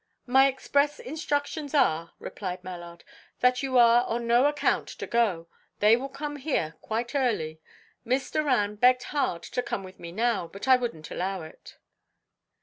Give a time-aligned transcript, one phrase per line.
[0.25, 3.03] "My express instructions are," replied Mallard,
[3.41, 5.47] "that you are on no account to go.
[5.77, 7.61] They will come here quite early.
[8.03, 11.77] Miss Doran begged hard to come with me now, but I wouldn't allow it."